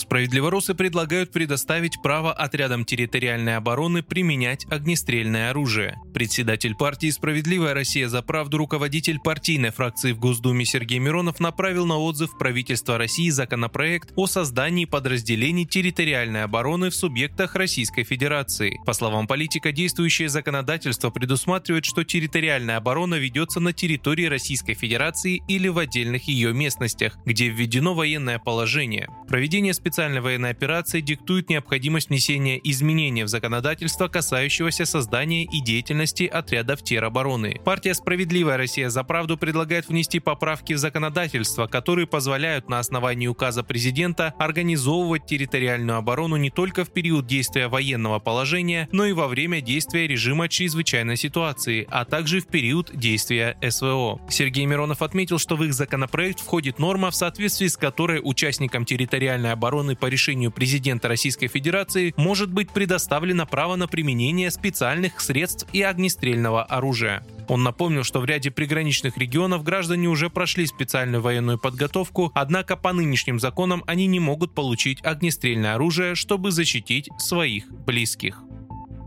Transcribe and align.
Справедливоросы 0.00 0.72
предлагают 0.72 1.30
предоставить 1.30 2.00
право 2.02 2.32
отрядам 2.32 2.86
территориальной 2.86 3.56
обороны 3.56 4.02
применять 4.02 4.64
огнестрельное 4.70 5.50
оружие. 5.50 5.98
Председатель 6.14 6.74
партии 6.74 7.10
«Справедливая 7.10 7.74
Россия 7.74 8.08
за 8.08 8.22
правду» 8.22 8.56
руководитель 8.56 9.18
партийной 9.18 9.70
фракции 9.70 10.12
в 10.12 10.18
Госдуме 10.18 10.64
Сергей 10.64 10.98
Миронов 10.98 11.38
направил 11.38 11.84
на 11.84 11.98
отзыв 11.98 12.38
правительства 12.38 12.96
России 12.96 13.28
законопроект 13.28 14.12
о 14.16 14.26
создании 14.26 14.86
подразделений 14.86 15.66
территориальной 15.66 16.44
обороны 16.44 16.88
в 16.88 16.94
субъектах 16.94 17.54
Российской 17.54 18.04
Федерации. 18.04 18.80
По 18.86 18.94
словам 18.94 19.26
политика, 19.26 19.70
действующее 19.70 20.30
законодательство 20.30 21.10
предусматривает, 21.10 21.84
что 21.84 22.04
территориальная 22.04 22.78
оборона 22.78 23.16
ведется 23.16 23.60
на 23.60 23.74
территории 23.74 24.24
Российской 24.24 24.72
Федерации 24.72 25.42
или 25.46 25.68
в 25.68 25.76
отдельных 25.76 26.26
ее 26.26 26.54
местностях, 26.54 27.18
где 27.26 27.48
введено 27.48 27.92
военное 27.92 28.38
положение. 28.38 29.06
Проведение 29.28 29.74
специальной 29.90 30.20
военной 30.20 30.50
операции 30.50 31.00
диктует 31.00 31.50
необходимость 31.50 32.10
внесения 32.10 32.60
изменения 32.62 33.24
в 33.24 33.28
законодательство, 33.28 34.06
касающегося 34.06 34.84
создания 34.84 35.42
и 35.42 35.60
деятельности 35.60 36.24
отрядов 36.24 36.84
теробороны. 36.84 37.60
Партия 37.64 37.92
«Справедливая 37.92 38.56
Россия 38.56 38.88
за 38.88 39.02
правду» 39.02 39.36
предлагает 39.36 39.88
внести 39.88 40.20
поправки 40.20 40.74
в 40.74 40.78
законодательство, 40.78 41.66
которые 41.66 42.06
позволяют 42.06 42.68
на 42.68 42.78
основании 42.78 43.26
указа 43.26 43.64
президента 43.64 44.32
организовывать 44.38 45.26
территориальную 45.26 45.98
оборону 45.98 46.36
не 46.36 46.50
только 46.50 46.84
в 46.84 46.92
период 46.92 47.26
действия 47.26 47.66
военного 47.66 48.20
положения, 48.20 48.88
но 48.92 49.06
и 49.06 49.12
во 49.12 49.26
время 49.26 49.60
действия 49.60 50.06
режима 50.06 50.48
чрезвычайной 50.48 51.16
ситуации, 51.16 51.84
а 51.90 52.04
также 52.04 52.38
в 52.38 52.46
период 52.46 52.92
действия 52.94 53.56
СВО. 53.68 54.20
Сергей 54.30 54.66
Миронов 54.66 55.02
отметил, 55.02 55.38
что 55.38 55.56
в 55.56 55.64
их 55.64 55.74
законопроект 55.74 56.38
входит 56.38 56.78
норма, 56.78 57.10
в 57.10 57.16
соответствии 57.16 57.66
с 57.66 57.76
которой 57.76 58.20
участникам 58.22 58.84
территориальной 58.84 59.50
обороны 59.50 59.69
обороны 59.70 59.94
по 59.94 60.06
решению 60.06 60.50
президента 60.50 61.06
Российской 61.06 61.46
Федерации 61.46 62.12
может 62.16 62.52
быть 62.52 62.70
предоставлено 62.70 63.46
право 63.46 63.76
на 63.76 63.86
применение 63.86 64.50
специальных 64.50 65.20
средств 65.20 65.64
и 65.72 65.80
огнестрельного 65.82 66.64
оружия. 66.64 67.24
Он 67.46 67.62
напомнил, 67.62 68.02
что 68.02 68.20
в 68.20 68.24
ряде 68.24 68.50
приграничных 68.50 69.16
регионов 69.16 69.62
граждане 69.62 70.08
уже 70.08 70.28
прошли 70.28 70.66
специальную 70.66 71.22
военную 71.22 71.58
подготовку, 71.58 72.32
однако 72.34 72.76
по 72.76 72.92
нынешним 72.92 73.38
законам 73.38 73.84
они 73.86 74.08
не 74.08 74.18
могут 74.18 74.54
получить 74.54 74.98
огнестрельное 75.04 75.74
оружие, 75.74 76.16
чтобы 76.16 76.50
защитить 76.50 77.08
своих 77.18 77.70
близких. 77.70 78.42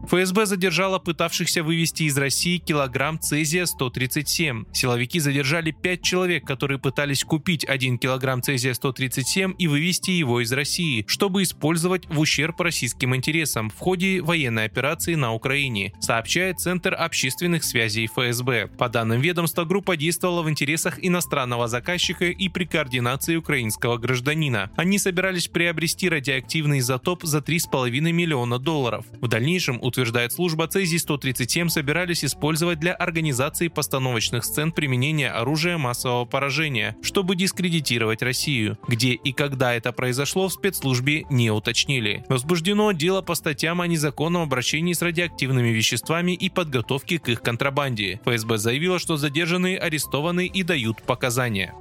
ФСБ 0.06 0.46
задержала 0.46 1.00
пытавшихся 1.00 1.64
вывести 1.64 2.04
из 2.04 2.18
России 2.18 2.58
килограмм 2.58 3.20
цезия-137. 3.20 4.68
Силовики 4.74 5.20
задержали 5.20 5.72
5 5.72 6.02
человек, 6.02 6.46
которые 6.46 6.78
пытались 6.78 7.24
купить 7.24 7.66
1 7.66 7.98
килограмм 7.98 8.42
цезия-137 8.42 9.56
и 9.58 9.68
вывести 9.68 10.12
его 10.12 10.42
из 10.42 10.52
России, 10.52 11.06
чтобы 11.08 11.44
использовать 11.44 12.06
в 12.08 12.20
ущерб 12.20 12.60
российским 12.60 13.16
интересам 13.16 13.70
в 13.70 13.78
ходе 13.78 14.22
военной 14.22 14.66
операции 14.66 15.16
на 15.16 15.34
Украине, 15.34 15.94
сообщает 16.00 16.60
Центр 16.60 16.94
общественных 16.94 17.64
связей 17.64 18.08
ФСБ. 18.08 18.68
По 18.78 18.90
данным 18.90 19.22
ведомства, 19.22 19.64
группа 19.64 19.96
действовала 19.96 20.42
в 20.44 20.50
интересах 20.50 21.04
иностранного 21.04 21.68
заказчика 21.68 22.26
и 22.26 22.50
при 22.50 22.66
координации 22.66 23.38
украинского 23.38 23.98
гражданина. 23.98 24.70
Они 24.76 25.00
собирались 25.00 25.48
приобрести 25.48 26.10
радиоактивный 26.10 26.80
изотоп 26.80 27.24
за 27.24 27.40
3,5 27.40 27.90
миллиона 28.12 28.60
долларов. 28.60 29.06
В 29.22 29.28
дальнейшем 29.28 29.80
утверждает 29.94 30.34
служба, 30.34 30.68
цезий-137 30.68 31.70
собирались 31.70 32.26
использовать 32.26 32.80
для 32.80 32.94
организации 32.94 33.68
постановочных 33.68 34.44
сцен 34.44 34.72
применения 34.72 35.30
оружия 35.30 35.78
массового 35.78 36.26
поражения, 36.26 36.98
чтобы 37.02 37.36
дискредитировать 37.36 38.24
Россию. 38.24 38.78
Где 38.88 39.14
и 39.14 39.32
когда 39.32 39.74
это 39.74 39.92
произошло, 39.92 40.48
в 40.48 40.54
спецслужбе 40.54 41.26
не 41.30 41.52
уточнили. 41.52 42.26
Возбуждено 42.28 42.92
дело 42.92 43.22
по 43.22 43.36
статьям 43.36 43.82
о 43.82 43.88
незаконном 43.88 44.42
обращении 44.42 44.94
с 44.94 45.02
радиоактивными 45.02 45.70
веществами 45.70 46.32
и 46.32 46.50
подготовке 46.50 47.20
к 47.20 47.30
их 47.30 47.42
контрабанде. 47.42 48.20
ФСБ 48.26 48.58
заявила, 48.58 48.98
что 49.00 49.18
задержанные 49.18 49.78
арестованы 49.78 50.48
и 50.48 50.64
дают 50.64 51.04
показания. 51.04 51.74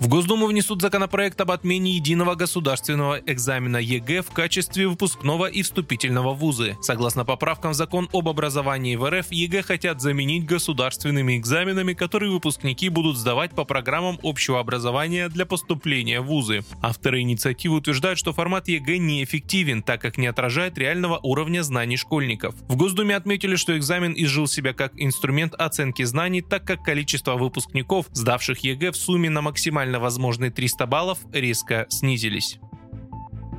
В 0.00 0.08
Госдуму 0.08 0.46
внесут 0.46 0.80
законопроект 0.80 1.38
об 1.42 1.50
отмене 1.50 1.92
единого 1.92 2.34
государственного 2.34 3.20
экзамена 3.26 3.76
ЕГЭ 3.76 4.22
в 4.22 4.30
качестве 4.30 4.88
выпускного 4.88 5.44
и 5.44 5.60
вступительного 5.60 6.27
в 6.27 6.32
вузы. 6.32 6.78
Согласно 6.80 7.26
поправкам 7.26 7.72
в 7.72 7.74
закон 7.74 8.08
об 8.14 8.26
образовании 8.26 8.96
в 8.96 9.06
РФ, 9.10 9.30
ЕГЭ 9.30 9.60
хотят 9.60 10.00
заменить 10.00 10.46
государственными 10.46 11.36
экзаменами, 11.36 11.92
которые 11.92 12.32
выпускники 12.32 12.88
будут 12.88 13.18
сдавать 13.18 13.50
по 13.50 13.66
программам 13.66 14.18
общего 14.22 14.58
образования 14.58 15.28
для 15.28 15.44
поступления 15.44 16.22
в 16.22 16.28
вузы. 16.28 16.62
Авторы 16.80 17.20
инициативы 17.20 17.76
утверждают, 17.76 18.18
что 18.18 18.32
формат 18.32 18.68
ЕГЭ 18.68 18.96
неэффективен, 18.96 19.82
так 19.82 20.00
как 20.00 20.16
не 20.16 20.28
отражает 20.28 20.78
реального 20.78 21.18
уровня 21.22 21.62
знаний 21.62 21.98
школьников. 21.98 22.54
В 22.68 22.76
Госдуме 22.76 23.14
отметили, 23.14 23.56
что 23.56 23.76
экзамен 23.76 24.14
изжил 24.16 24.46
себя 24.46 24.72
как 24.72 24.92
инструмент 24.96 25.54
оценки 25.56 26.04
знаний, 26.04 26.40
так 26.40 26.64
как 26.64 26.82
количество 26.82 27.34
выпускников, 27.34 28.06
сдавших 28.12 28.60
ЕГЭ 28.60 28.92
в 28.92 28.96
сумме 28.96 29.28
на 29.28 29.42
максимально 29.42 29.89
максимально 29.90 29.98
возможные 29.98 30.50
300 30.50 30.86
баллов 30.86 31.18
резко 31.32 31.86
снизились. 31.88 32.60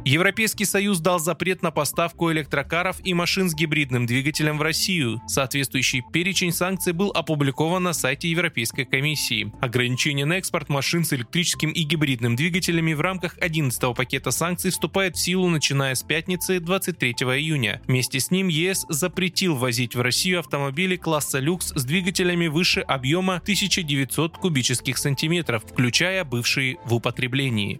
Европейский 0.04 0.66
Союз 0.66 1.00
дал 1.00 1.20
запрет 1.20 1.62
на 1.62 1.70
поставку 1.70 2.32
электрокаров 2.32 2.98
и 3.04 3.14
машин 3.14 3.50
с 3.50 3.54
гибридным 3.54 4.08
двигателем 4.08 4.58
в 4.58 4.64
Россию. 4.64 5.22
Соответствующий 5.28 6.02
перечень 6.12 6.52
санкций 6.52 6.94
был 6.94 7.12
опубликован 7.12 7.84
на 7.84 7.94
сайте 7.94 8.28
Европейской 8.28 8.86
комиссии. 8.86 9.54
Ограничение 9.62 10.26
на 10.26 10.34
экспорт 10.34 10.70
машин 10.70 11.06
с 11.06 11.14
электрическим 11.14 11.70
и 11.70 11.84
гибридным 11.84 12.36
двигателями 12.36 12.94
в 12.94 13.02
рамках 13.02 13.38
11 13.40 13.96
пакета 13.96 14.32
санкций 14.32 14.72
вступает 14.72 15.16
в 15.16 15.20
силу 15.20 15.50
начиная 15.50 15.94
с 15.94 16.02
пятницы 16.02 16.60
23 16.60 17.12
июня. 17.12 17.80
Вместе 17.86 18.20
с 18.20 18.32
ним 18.32 18.48
ЕС 18.48 18.88
запретил 18.90 19.56
возить 19.56 19.96
в 19.96 20.02
Россию 20.02 20.40
автомобили 20.40 20.96
класса 20.96 21.38
люкс 21.38 21.74
с 21.76 21.86
двигателями 21.86 22.48
выше 22.48 22.80
объема 22.80 23.36
1900 23.36 24.38
кубических 24.38 24.98
сантиметров, 24.98 25.64
включая 25.64 26.24
бывшие 26.24 26.78
в 26.86 26.96
употреблении. 26.96 27.80